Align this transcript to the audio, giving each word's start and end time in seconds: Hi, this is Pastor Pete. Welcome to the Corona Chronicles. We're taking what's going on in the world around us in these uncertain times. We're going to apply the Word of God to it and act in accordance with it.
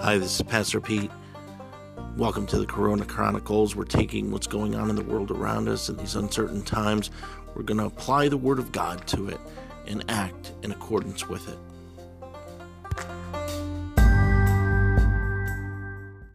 Hi, 0.00 0.16
this 0.16 0.36
is 0.36 0.42
Pastor 0.42 0.80
Pete. 0.80 1.10
Welcome 2.16 2.46
to 2.46 2.58
the 2.58 2.66
Corona 2.66 3.04
Chronicles. 3.04 3.74
We're 3.74 3.84
taking 3.84 4.30
what's 4.30 4.46
going 4.46 4.76
on 4.76 4.90
in 4.90 4.96
the 4.96 5.02
world 5.02 5.32
around 5.32 5.68
us 5.68 5.88
in 5.88 5.96
these 5.96 6.14
uncertain 6.14 6.62
times. 6.62 7.10
We're 7.56 7.64
going 7.64 7.78
to 7.78 7.86
apply 7.86 8.28
the 8.28 8.36
Word 8.36 8.60
of 8.60 8.70
God 8.70 9.04
to 9.08 9.28
it 9.28 9.40
and 9.88 10.04
act 10.08 10.52
in 10.62 10.70
accordance 10.70 11.28
with 11.28 11.48
it. 11.48 11.58